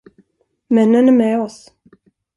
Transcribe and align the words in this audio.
Männen 0.69 1.07
är 1.07 1.11
med 1.11 1.41
oss. 1.41 1.71